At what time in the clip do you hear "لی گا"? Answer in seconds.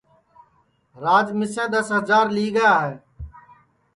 2.35-2.71